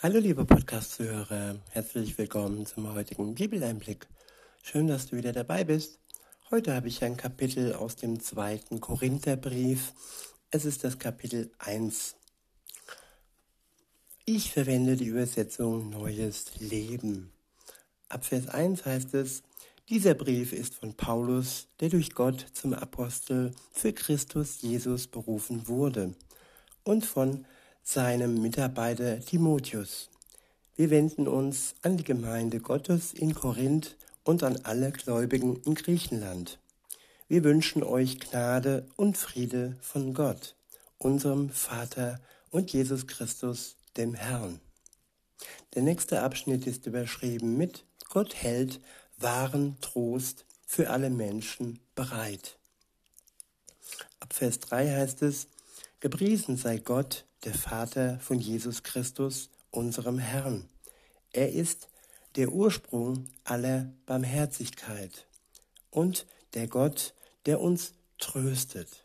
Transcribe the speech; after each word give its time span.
Hallo 0.00 0.20
liebe 0.20 0.44
Podcast-Zuhörer, 0.44 1.56
herzlich 1.70 2.16
willkommen 2.18 2.66
zum 2.66 2.94
heutigen 2.94 3.34
Bibeleinblick. 3.34 4.06
Schön, 4.62 4.86
dass 4.86 5.06
du 5.08 5.16
wieder 5.16 5.32
dabei 5.32 5.64
bist. 5.64 5.98
Heute 6.52 6.72
habe 6.72 6.86
ich 6.86 7.02
ein 7.02 7.16
Kapitel 7.16 7.74
aus 7.74 7.96
dem 7.96 8.20
zweiten 8.20 8.80
Korintherbrief. 8.80 9.92
Es 10.52 10.64
ist 10.66 10.84
das 10.84 11.00
Kapitel 11.00 11.50
1. 11.58 12.14
Ich 14.24 14.52
verwende 14.52 14.94
die 14.94 15.06
Übersetzung 15.06 15.90
Neues 15.90 16.44
Leben. 16.60 17.32
Ab 18.08 18.24
Vers 18.24 18.46
1 18.46 18.86
heißt 18.86 19.14
es, 19.14 19.42
dieser 19.88 20.14
Brief 20.14 20.52
ist 20.52 20.76
von 20.76 20.94
Paulus, 20.94 21.66
der 21.80 21.88
durch 21.88 22.14
Gott 22.14 22.46
zum 22.52 22.72
Apostel 22.72 23.52
für 23.72 23.92
Christus 23.92 24.62
Jesus 24.62 25.08
berufen 25.08 25.66
wurde, 25.66 26.14
und 26.84 27.04
von 27.04 27.46
seinem 27.82 28.40
Mitarbeiter 28.40 29.20
Timotheus. 29.20 30.10
Wir 30.76 30.90
wenden 30.90 31.26
uns 31.26 31.74
an 31.82 31.96
die 31.96 32.04
Gemeinde 32.04 32.60
Gottes 32.60 33.12
in 33.12 33.34
Korinth 33.34 33.96
und 34.24 34.42
an 34.42 34.58
alle 34.64 34.92
Gläubigen 34.92 35.56
in 35.64 35.74
Griechenland. 35.74 36.58
Wir 37.28 37.44
wünschen 37.44 37.82
euch 37.82 38.20
Gnade 38.20 38.86
und 38.96 39.16
Friede 39.16 39.76
von 39.80 40.14
Gott, 40.14 40.54
unserem 40.98 41.50
Vater 41.50 42.20
und 42.50 42.72
Jesus 42.72 43.06
Christus, 43.06 43.76
dem 43.96 44.14
Herrn. 44.14 44.60
Der 45.74 45.82
nächste 45.82 46.22
Abschnitt 46.22 46.66
ist 46.66 46.86
überschrieben 46.86 47.56
mit 47.56 47.84
Gott 48.08 48.34
hält 48.34 48.80
wahren 49.18 49.76
Trost 49.80 50.46
für 50.66 50.90
alle 50.90 51.10
Menschen 51.10 51.80
bereit. 51.94 52.58
Ab 54.20 54.32
Vers 54.32 54.60
3 54.60 54.96
heißt 54.96 55.22
es, 55.22 55.48
Gepriesen 56.00 56.56
sei 56.56 56.78
Gott, 56.78 57.24
der 57.44 57.54
Vater 57.54 58.20
von 58.20 58.38
Jesus 58.38 58.84
Christus, 58.84 59.50
unserem 59.72 60.18
Herrn. 60.18 60.68
Er 61.32 61.52
ist 61.52 61.88
der 62.36 62.52
Ursprung 62.52 63.24
aller 63.42 63.92
Barmherzigkeit 64.06 65.26
und 65.90 66.26
der 66.54 66.68
Gott, 66.68 67.14
der 67.46 67.60
uns 67.60 67.94
tröstet. 68.18 69.04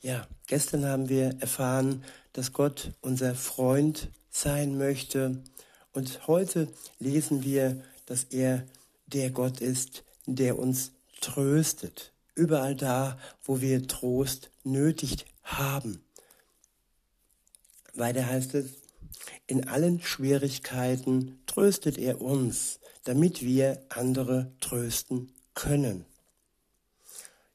Ja, 0.00 0.26
gestern 0.46 0.86
haben 0.86 1.10
wir 1.10 1.36
erfahren, 1.40 2.04
dass 2.32 2.54
Gott 2.54 2.92
unser 3.02 3.34
Freund 3.34 4.08
sein 4.30 4.78
möchte 4.78 5.42
und 5.92 6.26
heute 6.26 6.68
lesen 7.00 7.44
wir, 7.44 7.84
dass 8.06 8.24
er 8.24 8.66
der 9.08 9.30
Gott 9.30 9.60
ist, 9.60 10.04
der 10.24 10.58
uns 10.58 10.92
tröstet. 11.20 12.14
Überall 12.40 12.74
da, 12.74 13.18
wo 13.44 13.60
wir 13.60 13.86
Trost 13.86 14.50
nötig 14.64 15.26
haben. 15.42 16.02
Weiter 17.92 18.26
heißt 18.26 18.54
es, 18.54 18.78
in 19.46 19.68
allen 19.68 20.00
Schwierigkeiten 20.00 21.38
tröstet 21.44 21.98
er 21.98 22.22
uns, 22.22 22.80
damit 23.04 23.42
wir 23.42 23.84
andere 23.90 24.54
trösten 24.58 25.34
können. 25.52 26.06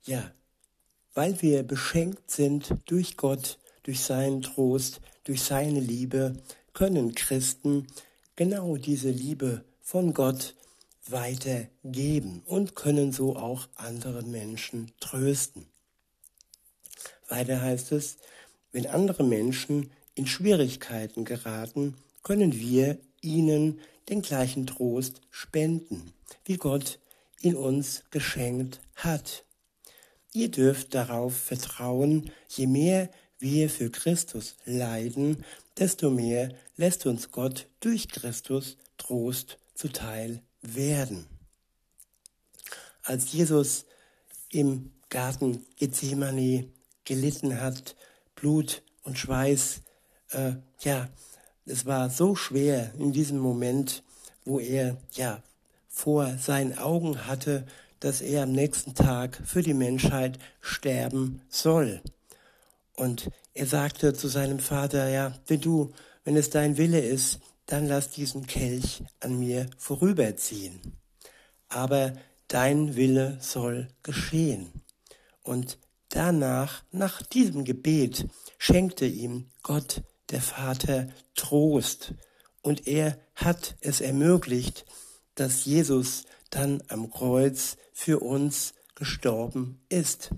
Ja, 0.03 0.31
weil 1.15 1.41
wir 1.41 1.63
beschenkt 1.63 2.29
sind 2.29 2.75
durch 2.85 3.17
Gott, 3.17 3.57
durch 3.81 4.01
seinen 4.01 4.43
Trost, 4.43 5.01
durch 5.23 5.41
seine 5.41 5.79
Liebe, 5.79 6.35
können 6.73 7.15
Christen 7.15 7.87
genau 8.35 8.77
diese 8.77 9.09
Liebe 9.09 9.65
von 9.81 10.13
Gott 10.13 10.53
weitergeben 11.09 12.41
und 12.45 12.75
können 12.75 13.11
so 13.11 13.35
auch 13.35 13.67
andere 13.75 14.23
Menschen 14.23 14.91
trösten. 14.99 15.67
Weiter 17.27 17.61
heißt 17.61 17.91
es, 17.91 18.17
wenn 18.71 18.87
andere 18.87 19.23
Menschen 19.23 19.91
in 20.15 20.27
Schwierigkeiten 20.27 21.25
geraten, 21.25 21.95
können 22.23 22.53
wir 22.53 22.97
ihnen 23.21 23.79
den 24.09 24.21
gleichen 24.21 24.67
Trost 24.67 25.21
spenden, 25.29 26.13
wie 26.43 26.57
Gott 26.57 26.99
ihn 27.41 27.55
uns 27.55 28.03
geschenkt 28.11 28.81
hat. 28.95 29.45
Ihr 30.33 30.49
dürft 30.49 30.93
darauf 30.93 31.35
vertrauen, 31.35 32.31
je 32.49 32.67
mehr 32.67 33.09
wir 33.39 33.69
für 33.69 33.89
Christus 33.89 34.55
leiden, 34.65 35.45
desto 35.77 36.09
mehr 36.09 36.49
lässt 36.77 37.05
uns 37.05 37.31
Gott 37.31 37.67
durch 37.79 38.07
Christus 38.09 38.77
Trost 38.97 39.57
zuteil 39.75 40.41
werden. 40.73 41.27
Als 43.03 43.31
Jesus 43.31 43.85
im 44.49 44.91
Garten 45.09 45.65
Gethsemane 45.75 46.69
gelitten 47.03 47.61
hat, 47.61 47.95
Blut 48.35 48.81
und 49.03 49.19
Schweiß 49.19 49.81
äh, 50.31 50.55
ja, 50.81 51.07
es 51.65 51.85
war 51.85 52.09
so 52.09 52.35
schwer 52.35 52.91
in 52.99 53.11
diesem 53.11 53.39
Moment, 53.39 54.03
wo 54.43 54.59
er 54.59 54.97
ja 55.13 55.41
vor 55.87 56.37
seinen 56.37 56.77
Augen 56.77 57.25
hatte, 57.25 57.65
dass 57.99 58.21
er 58.21 58.43
am 58.43 58.51
nächsten 58.51 58.93
Tag 58.93 59.41
für 59.45 59.61
die 59.61 59.73
Menschheit 59.73 60.37
sterben 60.59 61.41
soll. 61.49 62.01
Und 62.95 63.29
er 63.53 63.65
sagte 63.65 64.13
zu 64.13 64.27
seinem 64.27 64.59
Vater, 64.59 65.09
ja, 65.09 65.33
wenn 65.47 65.61
du, 65.61 65.93
wenn 66.23 66.35
es 66.35 66.49
dein 66.49 66.77
Wille 66.77 66.99
ist, 66.99 67.39
dann 67.65 67.87
lass 67.87 68.11
diesen 68.11 68.47
Kelch 68.47 69.03
an 69.19 69.39
mir 69.39 69.69
vorüberziehen. 69.77 70.97
Aber 71.67 72.13
dein 72.47 72.95
Wille 72.95 73.37
soll 73.41 73.87
geschehen. 74.03 74.83
Und 75.41 75.79
danach, 76.09 76.83
nach 76.91 77.21
diesem 77.21 77.65
Gebet, 77.65 78.27
schenkte 78.57 79.05
ihm 79.05 79.49
Gott 79.63 80.03
der 80.29 80.41
Vater 80.41 81.07
Trost 81.35 82.13
und 82.61 82.87
er 82.87 83.19
hat 83.35 83.75
es 83.81 84.01
ermöglicht, 84.01 84.85
dass 85.35 85.65
Jesus 85.65 86.25
dann 86.49 86.81
am 86.87 87.11
Kreuz 87.11 87.77
für 87.93 88.19
uns 88.19 88.73
gestorben 88.95 89.81
ist. 89.89 90.31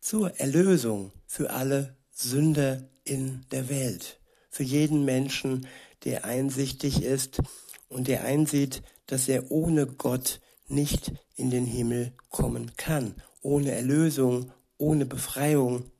Zur 0.00 0.38
Erlösung 0.40 1.12
für 1.26 1.50
alle 1.50 1.96
Sünder 2.10 2.88
in 3.04 3.44
der 3.50 3.68
Welt. 3.68 4.18
Für 4.50 4.62
jeden 4.62 5.04
Menschen, 5.04 5.66
der 6.04 6.24
einsichtig 6.24 7.02
ist 7.02 7.40
und 7.88 8.08
der 8.08 8.24
einsieht, 8.24 8.82
dass 9.06 9.28
er 9.28 9.50
ohne 9.50 9.86
Gott 9.86 10.40
nicht 10.68 11.12
in 11.36 11.50
den 11.50 11.66
Himmel 11.66 12.12
kommen 12.30 12.76
kann. 12.76 13.14
Ohne 13.42 13.72
Erlösung, 13.72 14.52
ohne 14.78 15.06
Befreiung 15.06 15.90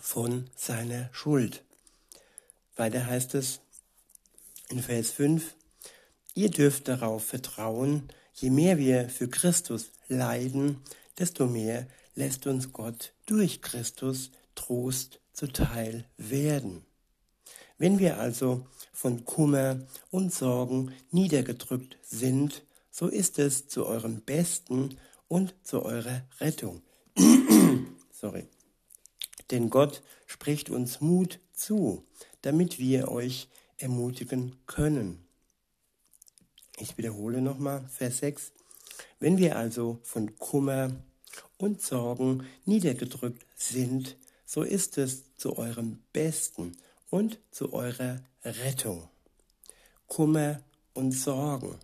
von 0.00 0.48
seiner 0.56 1.10
Schuld. 1.12 1.64
Weiter 2.76 3.06
heißt 3.06 3.34
es 3.34 3.60
in 4.68 4.80
Vers 4.80 5.10
5, 5.10 5.54
ihr 6.34 6.50
dürft 6.50 6.88
darauf 6.88 7.24
vertrauen, 7.24 8.08
je 8.34 8.50
mehr 8.50 8.78
wir 8.78 9.08
für 9.08 9.28
Christus 9.28 9.90
leiden, 10.08 10.80
desto 11.18 11.46
mehr 11.46 11.86
lässt 12.14 12.46
uns 12.46 12.72
Gott 12.72 13.12
durch 13.26 13.60
Christus 13.60 14.30
Trost 14.54 15.20
zuteil 15.32 16.04
werden. 16.16 16.84
Wenn 17.80 17.98
wir 17.98 18.18
also 18.18 18.66
von 18.92 19.24
Kummer 19.24 19.80
und 20.10 20.34
Sorgen 20.34 20.92
niedergedrückt 21.12 21.96
sind, 22.02 22.62
so 22.90 23.06
ist 23.06 23.38
es 23.38 23.68
zu 23.68 23.86
eurem 23.86 24.20
Besten 24.20 24.98
und 25.28 25.54
zu 25.62 25.82
eurer 25.82 26.26
Rettung. 26.40 26.82
Sorry. 28.12 28.46
Denn 29.50 29.70
Gott 29.70 30.02
spricht 30.26 30.68
uns 30.68 31.00
Mut 31.00 31.40
zu, 31.54 32.04
damit 32.42 32.78
wir 32.78 33.08
euch 33.08 33.48
ermutigen 33.78 34.56
können. 34.66 35.26
Ich 36.76 36.98
wiederhole 36.98 37.40
nochmal 37.40 37.88
Vers 37.88 38.18
6. 38.18 38.52
Wenn 39.20 39.38
wir 39.38 39.56
also 39.56 40.00
von 40.02 40.36
Kummer 40.36 40.90
und 41.56 41.80
Sorgen 41.80 42.44
niedergedrückt 42.66 43.46
sind, 43.56 44.18
so 44.44 44.64
ist 44.64 44.98
es 44.98 45.34
zu 45.36 45.56
eurem 45.56 46.02
Besten 46.12 46.76
und 47.10 47.38
zu 47.50 47.72
eurer 47.72 48.20
Rettung. 48.44 49.08
Kummer 50.06 50.60
und 50.94 51.12
Sorgen, 51.12 51.76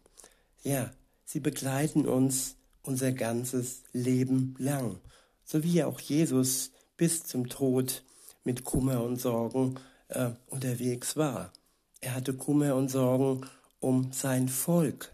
ja, 0.63 0.91
sie 1.25 1.41
begleiten 1.41 2.07
uns 2.09 2.57
unser 2.83 3.13
ganzes 3.13 3.83
Leben 3.93 4.55
lang, 4.59 5.01
so 5.45 5.63
wie 5.63 5.85
auch 5.85 6.01
Jesus 6.01 6.71
bis 6.97 7.25
zum 7.25 7.49
Tod 7.49 8.03
mit 8.45 8.65
Kummer 8.65 9.03
und 9.03 9.21
Sorgen 9.21 9.77
äh, 10.09 10.31
unterwegs 10.47 11.17
war. 11.17 11.53
Er 12.01 12.15
hatte 12.15 12.35
Kummer 12.35 12.75
und 12.77 12.91
Sorgen 12.91 13.47
um 13.81 14.13
sein 14.13 14.49
Volk, 14.49 15.13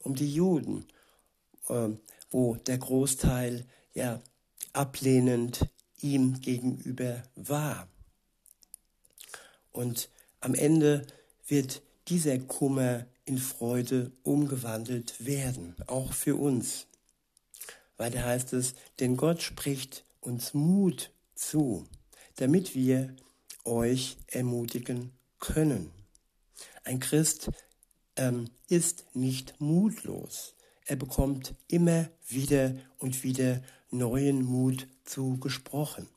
um 0.00 0.14
die 0.14 0.32
Juden, 0.32 0.86
äh, 1.68 1.88
wo 2.30 2.56
der 2.56 2.78
Großteil 2.78 3.64
ja 3.94 4.20
ablehnend 4.72 5.66
ihm 6.00 6.40
gegenüber 6.40 7.22
war. 7.36 7.88
Und 9.72 10.08
am 10.40 10.54
Ende 10.54 11.06
wird 11.46 11.82
dieser 12.08 12.38
Kummer 12.38 13.06
in 13.24 13.38
Freude 13.38 14.12
umgewandelt 14.22 15.24
werden, 15.24 15.76
auch 15.86 16.12
für 16.12 16.36
uns. 16.36 16.86
Weiter 17.96 18.24
heißt 18.24 18.52
es, 18.52 18.74
denn 19.00 19.16
Gott 19.16 19.42
spricht 19.42 20.04
uns 20.20 20.54
Mut 20.54 21.12
zu, 21.34 21.86
damit 22.36 22.74
wir 22.74 23.14
euch 23.64 24.16
ermutigen 24.26 25.12
können. 25.38 25.90
Ein 26.84 26.98
Christ 26.98 27.50
ähm, 28.16 28.50
ist 28.68 29.04
nicht 29.14 29.60
mutlos. 29.60 30.54
Er 30.86 30.96
bekommt 30.96 31.54
immer 31.68 32.08
wieder 32.26 32.74
und 32.98 33.22
wieder 33.22 33.62
neuen 33.90 34.44
Mut 34.44 34.88
zugesprochen. 35.04 36.08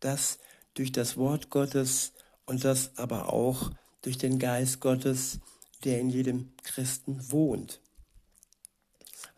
Das 0.00 0.38
durch 0.74 0.92
das 0.92 1.16
Wort 1.16 1.50
Gottes 1.50 2.12
und 2.52 2.64
das 2.64 2.90
aber 2.98 3.32
auch 3.32 3.70
durch 4.02 4.18
den 4.18 4.38
Geist 4.38 4.80
Gottes, 4.80 5.40
der 5.84 5.98
in 5.98 6.10
jedem 6.10 6.50
Christen 6.62 7.32
wohnt. 7.32 7.80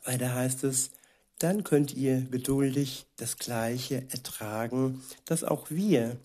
Weiter 0.05 0.35
heißt 0.35 0.65
es, 0.65 0.91
dann 1.39 1.63
könnt 1.63 1.95
ihr 1.95 2.23
geduldig 2.23 3.07
das 3.17 3.37
Gleiche 3.37 4.05
ertragen, 4.11 5.01
das 5.27 5.45
auch 5.45 5.71
wir 5.71 6.17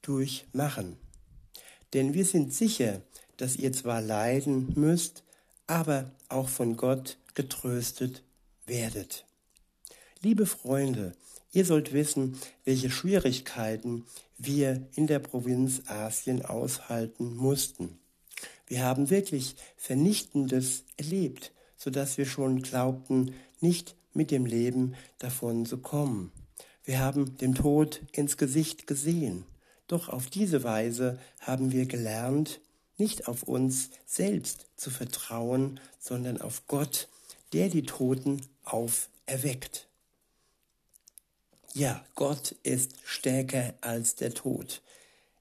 durchmachen. 0.00 0.96
Denn 1.92 2.14
wir 2.14 2.24
sind 2.24 2.54
sicher, 2.54 3.02
dass 3.36 3.56
ihr 3.56 3.72
zwar 3.72 4.00
leiden 4.00 4.74
müsst, 4.76 5.24
aber 5.66 6.12
auch 6.28 6.48
von 6.48 6.76
Gott 6.76 7.18
getröstet 7.34 8.22
werdet. 8.64 9.26
Liebe 10.20 10.46
Freunde, 10.46 11.14
ihr 11.52 11.64
sollt 11.64 11.92
wissen, 11.92 12.38
welche 12.64 12.90
Schwierigkeiten 12.90 14.04
wir 14.36 14.86
in 14.94 15.06
der 15.06 15.18
Provinz 15.18 15.82
Asien 15.86 16.44
aushalten 16.44 17.36
mussten. 17.36 17.98
Wir 18.66 18.84
haben 18.84 19.10
wirklich 19.10 19.56
Vernichtendes 19.76 20.84
erlebt, 20.96 21.52
so 21.76 21.90
dass 21.90 22.18
wir 22.18 22.26
schon 22.26 22.62
glaubten, 22.62 23.34
nicht 23.60 23.96
mit 24.12 24.30
dem 24.30 24.46
Leben 24.46 24.94
davon 25.18 25.64
zu 25.64 25.78
kommen. 25.78 26.32
Wir 26.84 27.00
haben 27.00 27.36
dem 27.38 27.54
Tod 27.54 28.02
ins 28.12 28.36
Gesicht 28.36 28.86
gesehen. 28.86 29.44
Doch 29.88 30.08
auf 30.08 30.28
diese 30.28 30.64
Weise 30.64 31.18
haben 31.40 31.72
wir 31.72 31.86
gelernt, 31.86 32.60
nicht 32.98 33.28
auf 33.28 33.42
uns 33.42 33.90
selbst 34.06 34.66
zu 34.76 34.90
vertrauen, 34.90 35.80
sondern 35.98 36.40
auf 36.40 36.66
Gott, 36.66 37.08
der 37.52 37.68
die 37.68 37.84
Toten 37.84 38.42
auferweckt. 38.64 39.87
Ja, 41.74 42.04
Gott 42.14 42.56
ist 42.62 42.92
stärker 43.04 43.74
als 43.80 44.14
der 44.14 44.34
Tod. 44.34 44.82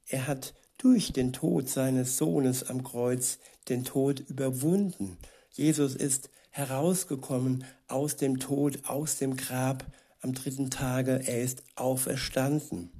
Er 0.07 0.27
hat 0.27 0.53
durch 0.77 1.11
den 1.11 1.33
Tod 1.33 1.69
seines 1.69 2.17
Sohnes 2.17 2.63
am 2.69 2.83
Kreuz 2.83 3.39
den 3.69 3.83
Tod 3.83 4.19
überwunden. 4.19 5.17
Jesus 5.51 5.95
ist 5.95 6.29
herausgekommen 6.51 7.65
aus 7.87 8.15
dem 8.15 8.39
Tod, 8.39 8.85
aus 8.85 9.17
dem 9.17 9.35
Grab 9.37 9.85
am 10.21 10.33
dritten 10.33 10.69
Tage. 10.69 11.21
Er 11.25 11.41
ist 11.41 11.63
auferstanden. 11.75 12.91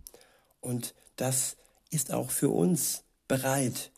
Und 0.62 0.94
das 1.16 1.58
ist 1.90 2.14
auch 2.14 2.32
für 2.32 2.50
uns 2.50 3.04
bereit, 3.28 3.92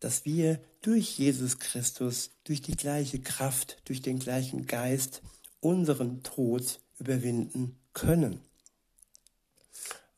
dass 0.00 0.24
wir 0.24 0.60
durch 0.82 1.18
Jesus 1.18 1.58
Christus, 1.58 2.30
durch 2.44 2.62
die 2.62 2.76
gleiche 2.76 3.20
Kraft, 3.20 3.78
durch 3.84 4.00
den 4.02 4.18
gleichen 4.18 4.66
Geist 4.66 5.22
unseren 5.60 6.22
Tod 6.22 6.80
überwinden 6.98 7.76
können. 7.92 8.40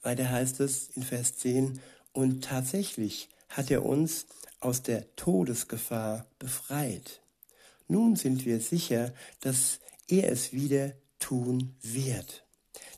Weiter 0.02 0.30
heißt 0.30 0.60
es 0.60 0.90
in 0.94 1.02
Vers 1.02 1.36
10, 1.36 1.80
und 2.12 2.44
tatsächlich 2.44 3.28
hat 3.48 3.70
er 3.70 3.84
uns 3.84 4.26
aus 4.60 4.82
der 4.82 5.14
Todesgefahr 5.16 6.26
befreit. 6.38 7.20
Nun 7.88 8.16
sind 8.16 8.44
wir 8.44 8.60
sicher, 8.60 9.12
dass 9.40 9.80
er 10.08 10.30
es 10.30 10.52
wieder 10.52 10.92
tun 11.18 11.74
wird. 11.82 12.44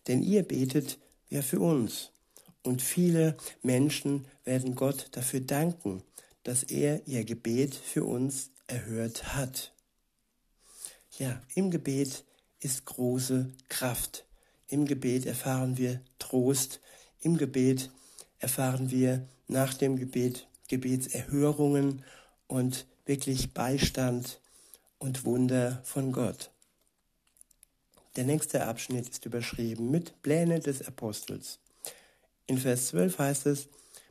Denn 0.07 0.23
ihr 0.23 0.43
betet 0.43 0.99
ja 1.31 1.43
für 1.43 1.61
uns. 1.61 2.11
Und 2.63 2.83
viele 2.83 3.37
Menschen 3.63 4.27
werden 4.45 4.75
Gott 4.75 5.09
dafür 5.13 5.41
danken, 5.41 6.03
dass 6.43 6.63
er 6.63 7.07
ihr 7.07 7.25
Gebet 7.25 7.75
für 7.75 8.05
uns 8.05 8.51
erhört 8.67 9.35
hat. 9.35 9.73
Ja, 11.19 11.43
im 11.55 11.71
Gebet 11.71 12.25
ist 12.61 12.87
große 12.87 13.53
Kraft. 13.69 14.25
Im 14.69 14.87
Gebet 14.87 15.27
erfahren 15.27 15.77
wir 15.77 16.01
Trost. 16.19 16.81
Im 17.25 17.39
Gebet 17.39 17.91
erfahren 18.39 18.91
wir 18.91 19.27
nach 19.49 19.73
dem 19.73 19.97
Gebet 19.97 20.47
Gebetserhörungen 20.69 22.05
und 22.49 22.87
wirklich 23.07 23.55
Beistand 23.55 24.41
und 24.99 25.25
Wunder 25.25 25.81
von 25.85 26.13
Gott. 26.13 26.51
Der 28.17 28.25
nächste 28.25 28.67
Abschnitt 28.67 29.09
ist 29.09 29.25
überschrieben 29.25 29.91
mit 29.91 30.21
Pläne 30.21 30.61
des 30.61 30.87
Apostels. 30.87 31.61
In 32.47 32.59
Vers 32.59 32.89
12 32.89 33.19
heißt 33.19 33.47
es, 33.47 33.69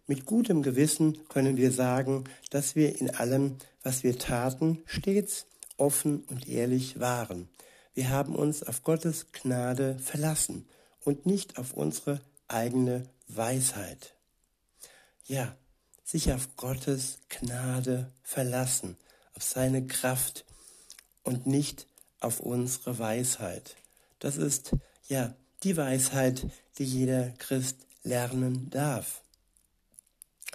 mit 0.07 0.25
gutem 0.25 0.63
Gewissen 0.63 1.19
können 1.30 1.56
wir 1.56 1.71
sagen, 1.71 2.24
dass 2.50 2.75
wir 2.75 3.00
in 3.00 3.12
allem, 3.12 3.57
was 3.83 4.01
wir 4.01 4.18
taten, 4.18 4.81
stets 4.88 5.45
offen 5.77 6.24
und 6.31 6.50
ehrlich 6.50 7.00
waren. 7.00 7.48
Wir 7.94 8.10
haben 8.10 8.36
uns 8.36 8.63
auf 8.63 8.81
Gottes 8.81 9.27
Gnade 9.31 10.00
verlassen 10.00 10.65
und 11.04 11.27
nicht 11.27 11.60
auf 11.60 11.74
unsere 11.74 12.19
eigene 12.53 13.09
Weisheit. 13.27 14.13
Ja, 15.25 15.55
sich 16.03 16.31
auf 16.31 16.55
Gottes 16.55 17.19
Gnade 17.29 18.11
verlassen, 18.23 18.97
auf 19.35 19.44
seine 19.44 19.88
Kraft 19.88 20.45
und 21.23 21.47
nicht 21.47 21.88
auf 22.19 22.39
unsere 22.39 23.00
Weisheit. 23.00 23.75
Das 24.19 24.38
ist 24.38 24.71
ja 25.07 25.35
die 25.63 25.75
Weisheit, 25.77 26.45
die 26.77 26.85
jeder 26.85 27.31
Christ 27.31 27.77
lernen 28.03 28.69
darf. 28.69 29.21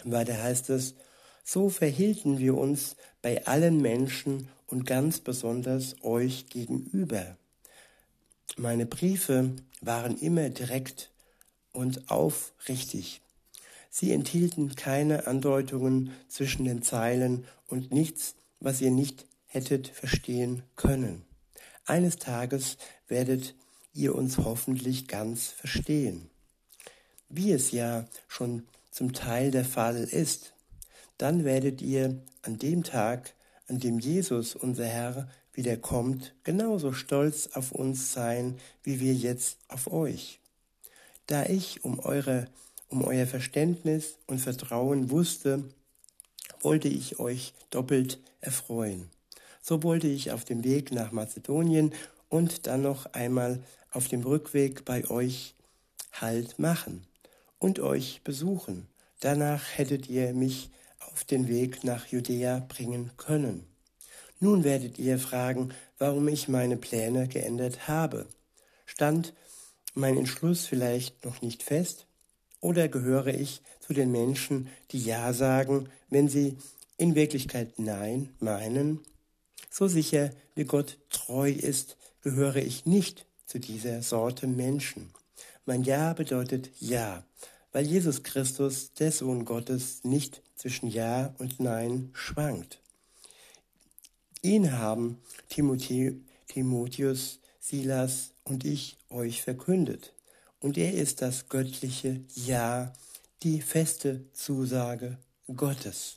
Weiter 0.05 0.43
heißt 0.43 0.71
es, 0.71 0.95
so 1.45 1.71
verhielten 1.71 2.39
wir 2.39 2.57
uns 2.57 2.97
bei 3.23 3.47
allen 3.47 3.81
Menschen 3.81 4.49
und 4.67 4.85
ganz 4.85 5.21
besonders 5.21 5.97
euch 6.03 6.47
gegenüber. 6.49 7.37
Meine 8.57 8.87
Briefe 8.87 9.57
waren 9.81 10.19
immer 10.19 10.51
direkt 10.51 11.11
und 11.79 12.11
aufrichtig. 12.11 13.21
Sie 13.89 14.13
enthielten 14.13 14.75
keine 14.75 15.29
Andeutungen 15.29 16.11
zwischen 16.27 16.65
den 16.65 16.83
Zeilen 16.83 17.47
und 17.69 17.93
nichts, 17.93 18.35
was 18.59 18.81
ihr 18.81 18.91
nicht 18.91 19.27
hättet 19.47 19.87
verstehen 19.87 20.65
können. 20.75 21.25
Eines 21.85 22.17
Tages 22.17 22.79
werdet 23.07 23.55
ihr 23.95 24.17
uns 24.17 24.39
hoffentlich 24.39 25.07
ganz 25.07 25.47
verstehen. 25.47 26.29
Wie 27.29 27.53
es 27.53 27.71
ja 27.71 28.09
schon 28.27 28.67
zum 28.91 29.13
Teil 29.13 29.53
der 29.53 29.65
Fall 29.65 29.99
ist, 30.03 30.55
dann 31.17 31.45
werdet 31.45 31.81
ihr 31.81 32.21
an 32.43 32.59
dem 32.59 32.83
Tag, 32.83 33.35
an 33.69 33.79
dem 33.79 34.01
Jesus, 34.01 34.57
unser 34.57 34.87
Herr, 34.87 35.29
wieder 35.53 35.77
kommt, 35.77 36.35
genauso 36.43 36.93
stolz 36.93 37.51
auf 37.55 37.71
uns 37.71 38.13
sein, 38.13 38.59
wie 38.83 38.99
wir 38.99 39.15
jetzt 39.15 39.59
auf 39.69 39.93
euch. 39.93 40.41
Da 41.29 41.45
ich 41.45 41.85
um, 41.85 41.99
eure, 41.99 42.47
um 42.89 43.05
euer 43.05 43.27
Verständnis 43.27 44.17
und 44.27 44.39
Vertrauen 44.41 45.11
wusste, 45.11 45.63
wollte 46.63 46.89
ich 46.89 47.19
euch 47.19 47.53
doppelt 47.69 48.19
erfreuen. 48.41 49.11
So 49.61 49.83
wollte 49.83 50.07
ich 50.07 50.33
auf 50.33 50.47
dem 50.47 50.65
Weg 50.65 50.91
nach 50.91 51.13
Mazedonien 51.13 51.93
und 52.31 52.67
dann 52.67 52.81
noch 52.81 53.13
einmal 53.13 53.63
auf 53.91 54.09
dem 54.09 54.23
Rückweg 54.23 54.87
bei 54.87 55.09
euch 55.11 55.55
Halt 56.13 56.59
machen 56.59 57.07
und 57.59 57.79
euch 57.79 58.23
besuchen. 58.25 58.89
Danach 59.21 59.63
hättet 59.77 60.09
ihr 60.09 60.33
mich 60.33 60.71
auf 61.13 61.25
den 61.25 61.47
Weg 61.47 61.85
nach 61.85 62.07
Judäa 62.07 62.61
bringen 62.67 63.11
können. 63.19 63.67
Nun 64.41 64.65
werdet 64.65 64.99
ihr 64.99 65.19
fragen, 65.19 65.75
warum 65.99 66.27
ich 66.29 66.49
meine 66.49 66.79
Pläne 66.79 67.29
geändert 67.29 67.87
habe. 67.87 68.27
Stand 68.87 69.35
mein 69.99 70.17
Entschluss 70.17 70.67
vielleicht 70.67 71.25
noch 71.25 71.43
nicht 71.43 71.63
fest? 71.63 72.07
Oder 72.61 72.89
gehöre 72.89 73.29
ich 73.29 73.63
zu 73.81 73.93
den 73.93 74.11
Menschen, 74.11 74.69
die 74.91 75.03
Ja 75.03 75.33
sagen, 75.33 75.89
wenn 76.09 76.29
sie 76.29 76.57
in 76.97 77.15
Wirklichkeit 77.15 77.79
Nein 77.79 78.31
meinen? 78.41 79.01
So 79.71 79.87
sicher 79.89 80.31
wie 80.55 80.65
Gott 80.65 80.99
treu 81.11 81.51
ist, 81.51 81.97
gehöre 82.23 82.57
ich 82.57 82.87
nicht 82.87 83.27
zu 83.47 83.59
dieser 83.59 84.03
Sorte 84.03 84.47
Menschen. 84.47 85.11
Mein 85.67 85.83
Ja 85.83 86.15
bedeutet 86.15 86.71
Ja, 86.81 87.25
weil 87.73 87.87
Jesus 87.87 88.23
Christus, 88.23 88.93
der 88.95 89.13
Sohn 89.13 89.45
Gottes, 89.45 90.03
nicht 90.03 90.43
zwischen 90.57 90.89
Ja 90.89 91.35
und 91.39 91.61
Nein 91.61 92.11
schwankt. 92.13 92.81
Ihn 94.43 94.73
haben 94.73 95.19
Timotheus, 95.49 97.41
Silas 97.61 98.33
und 98.49 98.65
ich 98.65 98.97
euch 99.11 99.43
verkündet. 99.43 100.13
Und 100.61 100.77
er 100.77 100.95
ist 100.95 101.23
das 101.23 101.49
göttliche 101.49 102.21
Ja, 102.35 102.93
die 103.43 103.61
feste 103.61 104.25
Zusage 104.33 105.19
Gottes. 105.55 106.17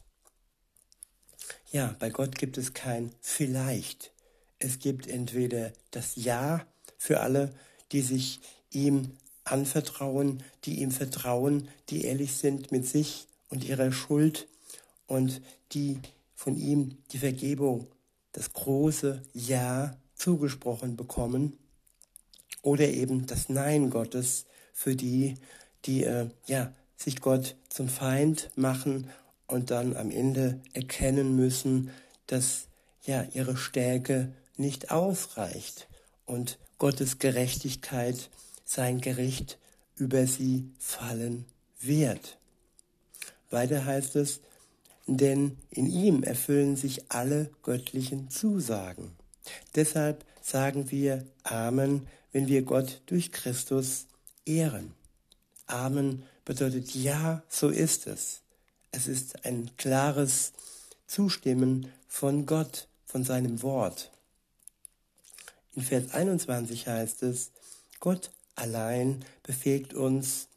Ja, 1.72 1.96
bei 2.00 2.10
Gott 2.10 2.38
gibt 2.38 2.58
es 2.58 2.74
kein 2.74 3.12
vielleicht. 3.22 4.12
Es 4.60 4.80
gibt 4.80 5.08
entweder 5.08 5.72
das 5.92 6.16
Ja 6.16 6.66
für 6.98 7.20
alle, 7.20 7.54
die 7.92 8.02
sich 8.02 8.40
ihm 8.72 9.18
anvertrauen, 9.44 10.44
die 10.66 10.82
ihm 10.82 10.92
vertrauen, 10.92 11.68
die 11.90 12.06
ehrlich 12.06 12.34
sind 12.36 12.72
mit 12.72 12.88
sich 12.88 13.28
und 13.50 13.64
ihrer 13.64 13.92
Schuld 13.92 14.48
und 15.08 15.42
die 15.74 16.00
von 16.36 16.58
ihm 16.58 16.98
die 17.12 17.20
Vergebung, 17.20 17.88
das 18.32 18.54
große 18.54 19.22
Ja 19.34 19.98
zugesprochen 20.16 20.96
bekommen 20.96 21.58
oder 22.62 22.88
eben 22.88 23.26
das 23.26 23.50
Nein 23.50 23.90
Gottes 23.90 24.46
für 24.74 24.96
die, 24.96 25.36
die 25.86 26.04
äh, 26.04 26.28
ja, 26.48 26.74
sich 26.96 27.22
Gott 27.22 27.56
zum 27.70 27.90
Feind 27.90 28.50
machen 28.56 29.10
und 29.48 29.72
dann 29.72 29.96
am 29.96 30.12
Ende 30.12 30.60
erkennen 30.74 31.36
müssen, 31.36 31.92
dass 32.28 32.68
ja 33.04 33.26
ihre 33.34 33.58
Stärke 33.58 34.32
nicht 34.58 34.92
ausreicht 34.92 35.88
und 36.26 36.60
Gottes 36.78 37.20
Gerechtigkeit, 37.20 38.30
sein 38.64 39.02
Gericht 39.02 39.60
über 39.96 40.26
sie 40.28 40.72
fallen 40.80 41.46
wird. 41.80 42.38
Weiter 43.50 43.86
heißt 43.86 44.16
es, 44.16 44.40
denn 45.08 45.58
in 45.70 45.88
ihm 45.88 46.24
erfüllen 46.24 46.76
sich 46.78 47.12
alle 47.12 47.50
göttlichen 47.64 48.30
Zusagen. 48.30 49.12
Deshalb 49.76 50.24
sagen 50.42 50.90
wir 50.90 51.26
Amen, 51.44 52.08
wenn 52.32 52.48
wir 52.48 52.62
Gott 52.64 53.02
durch 53.06 53.32
Christus 53.32 54.08
ehren. 54.46 54.94
Amen 55.68 56.24
bedeutet 56.46 56.94
ja, 56.96 57.44
so 57.50 57.70
ist 57.70 58.08
es. 58.08 58.42
Es 58.92 59.08
ist 59.08 59.46
ein 59.46 59.72
klares 59.78 60.54
Zustimmen 61.08 61.92
von 62.08 62.46
Gott, 62.46 62.88
von 63.06 63.24
seinem 63.24 63.62
Wort. 63.62 64.12
In 65.76 65.84
Vers 65.84 66.12
21 66.12 66.88
heißt 66.88 67.24
es, 67.24 67.52
Gott 68.00 68.32
allein 68.56 69.24
befähigt 69.44 69.94
uns 69.94 70.48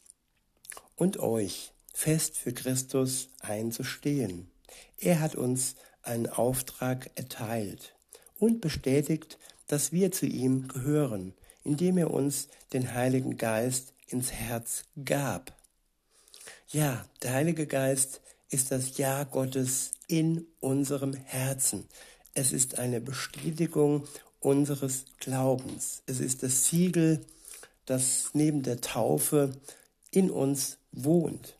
und 0.97 1.19
euch 1.19 1.73
fest 1.93 2.37
für 2.37 2.52
Christus 2.52 3.28
einzustehen. 3.40 4.50
Er 4.99 5.21
hat 5.21 5.37
uns 5.37 5.76
einen 6.02 6.26
Auftrag 6.26 7.11
erteilt 7.14 7.95
und 8.38 8.61
bestätigt, 8.61 9.38
dass 9.69 9.93
wir 9.93 10.11
zu 10.11 10.26
ihm 10.26 10.66
gehören, 10.69 11.35
indem 11.64 11.99
er 11.99 12.11
uns 12.11 12.49
den 12.73 12.94
Heiligen 12.94 13.37
Geist 13.37 13.92
ins 14.06 14.33
Herz 14.33 14.85
gab. 15.04 15.56
Ja, 16.68 17.04
der 17.23 17.33
Heilige 17.33 17.66
Geist 17.66 18.21
ist 18.50 18.71
das 18.71 18.97
Ja 18.99 19.25
Gottes 19.25 19.92
in 20.06 20.47
unserem 20.61 21.14
Herzen. 21.14 21.88
Es 22.35 22.52
ist 22.52 22.78
eine 22.78 23.00
Bestätigung 23.00 24.06
unseres 24.40 25.06
Glaubens. 25.18 26.02
Es 26.06 26.21
ist 26.21 26.42
das 26.42 26.68
Siegel, 26.68 27.25
das 27.87 28.30
neben 28.35 28.62
der 28.62 28.80
Taufe 28.80 29.52
in 30.11 30.30
uns 30.30 30.78
wohnt. 30.92 31.59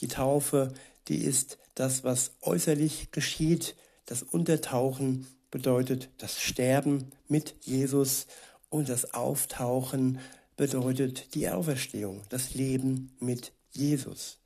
Die 0.00 0.08
Taufe, 0.08 0.72
die 1.08 1.24
ist 1.24 1.58
das, 1.74 2.04
was 2.04 2.32
äußerlich 2.42 3.10
geschieht. 3.10 3.74
Das 4.06 4.22
Untertauchen 4.22 5.26
bedeutet 5.50 6.08
das 6.18 6.40
Sterben 6.40 7.10
mit 7.28 7.54
Jesus 7.62 8.26
und 8.70 8.88
das 8.88 9.12
Auftauchen 9.12 10.20
bedeutet 10.56 11.34
die 11.34 11.48
Auferstehung, 11.48 12.22
das 12.28 12.54
Leben 12.54 13.14
mit 13.20 13.52
Jesus. 13.70 14.38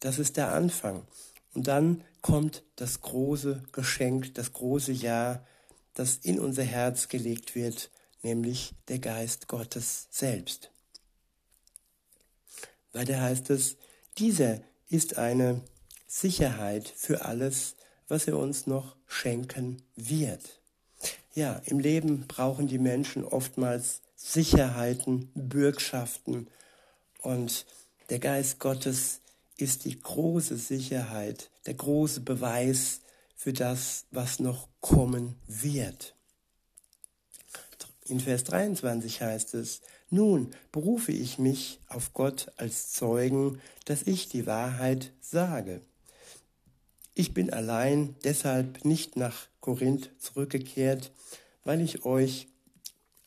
Das 0.00 0.18
ist 0.18 0.36
der 0.36 0.52
Anfang. 0.52 1.06
Und 1.54 1.66
dann 1.66 2.04
kommt 2.22 2.62
das 2.76 3.00
große 3.00 3.62
Geschenk, 3.72 4.34
das 4.34 4.52
große 4.52 4.92
Ja, 4.92 5.44
das 5.94 6.16
in 6.16 6.38
unser 6.38 6.62
Herz 6.62 7.08
gelegt 7.08 7.54
wird, 7.54 7.90
nämlich 8.22 8.74
der 8.88 8.98
Geist 8.98 9.48
Gottes 9.48 10.08
selbst. 10.10 10.70
Weiter 12.92 13.20
heißt 13.20 13.50
es, 13.50 13.76
dieser 14.18 14.60
ist 14.88 15.18
eine 15.18 15.60
Sicherheit 16.06 16.88
für 16.88 17.24
alles, 17.24 17.76
was 18.08 18.26
er 18.26 18.36
uns 18.36 18.66
noch 18.66 18.96
schenken 19.06 19.82
wird. 19.94 20.59
Ja, 21.34 21.62
im 21.66 21.78
Leben 21.78 22.26
brauchen 22.26 22.66
die 22.66 22.78
Menschen 22.78 23.24
oftmals 23.24 24.02
Sicherheiten, 24.16 25.30
Bürgschaften 25.34 26.48
und 27.22 27.66
der 28.10 28.18
Geist 28.18 28.58
Gottes 28.58 29.20
ist 29.56 29.84
die 29.84 30.00
große 30.00 30.56
Sicherheit, 30.56 31.50
der 31.66 31.74
große 31.74 32.20
Beweis 32.20 33.00
für 33.36 33.52
das, 33.52 34.06
was 34.10 34.40
noch 34.40 34.68
kommen 34.80 35.36
wird. 35.46 36.14
In 38.06 38.18
Vers 38.18 38.42
23 38.44 39.22
heißt 39.22 39.54
es, 39.54 39.82
nun 40.10 40.50
berufe 40.72 41.12
ich 41.12 41.38
mich 41.38 41.78
auf 41.86 42.12
Gott 42.12 42.50
als 42.56 42.90
Zeugen, 42.90 43.60
dass 43.84 44.02
ich 44.02 44.28
die 44.28 44.46
Wahrheit 44.46 45.12
sage. 45.20 45.80
Ich 47.14 47.32
bin 47.32 47.52
allein 47.52 48.16
deshalb 48.24 48.84
nicht 48.84 49.16
nach 49.16 49.49
Korinth 49.60 50.10
zurückgekehrt, 50.18 51.12
weil 51.64 51.80
ich 51.80 52.04
euch 52.04 52.48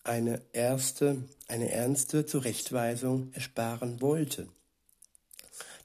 eine 0.04 0.42
erste, 0.52 1.24
eine 1.48 1.72
ernste 1.72 2.26
Zurechtweisung 2.26 3.32
ersparen 3.34 4.02
wollte. 4.02 4.48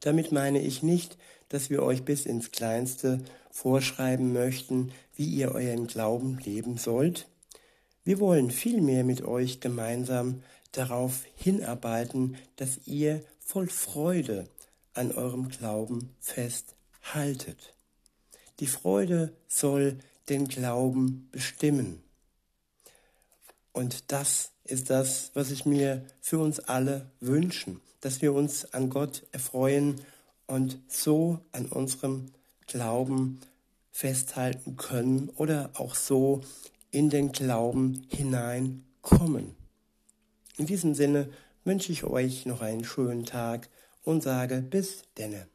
Damit 0.00 0.33
meine 0.33 0.61
ich 0.61 0.83
nicht, 0.83 1.17
dass 1.49 1.71
wir 1.71 1.83
euch 1.83 2.05
bis 2.05 2.26
ins 2.26 2.50
Kleinste 2.50 3.21
vorschreiben 3.50 4.33
möchten, 4.33 4.93
wie 5.14 5.26
ihr 5.26 5.52
euren 5.52 5.87
Glauben 5.87 6.38
leben 6.38 6.78
sollt. 6.78 7.28
Wir 8.05 8.21
wollen 8.21 8.50
vielmehr 8.50 9.05
mit 9.05 9.23
euch 9.23 9.61
gemeinsam 9.61 10.43
darauf 10.73 11.25
hinarbeiten, 11.35 12.37
dass 12.57 12.87
ihr 12.87 13.25
voll 13.38 13.69
Freude 13.69 14.49
an 14.95 15.12
eurem 15.12 15.49
Glauben 15.49 16.14
festhaltet. 16.21 17.75
Die 18.61 18.67
Freude 18.67 19.33
soll 19.47 19.99
den 20.29 20.49
Glauben 20.49 21.29
bestimmen. 21.33 22.03
Und 23.73 24.11
das 24.13 24.51
ist 24.65 24.91
das, 24.91 25.31
was 25.35 25.51
ich 25.51 25.65
mir 25.65 26.05
für 26.21 26.39
uns 26.39 26.61
alle 26.61 27.11
wünschen, 27.21 27.81
dass 28.01 28.23
wir 28.23 28.33
uns 28.33 28.73
an 28.73 28.91
Gott 28.91 29.27
erfreuen 29.33 30.01
und 30.47 30.79
so 30.89 31.41
an 31.53 31.67
unserem 31.67 32.33
Glauben 32.67 33.41
festhalten 33.91 34.77
können 34.77 35.31
oder 35.31 35.71
auch 35.75 35.95
so 35.95 36.43
in 36.91 37.11
den 37.11 37.33
Glauben 37.33 38.07
hineinkommen. 38.09 39.55
In 40.57 40.67
diesem 40.67 40.95
Sinne 40.95 41.29
wünsche 41.65 41.93
ich 41.93 42.05
euch 42.05 42.47
noch 42.47 42.61
einen 42.61 42.85
schönen 42.85 43.25
Tag 43.25 43.69
und 44.05 44.23
sage 44.23 44.61
bis 44.63 45.03
denne. 45.17 45.49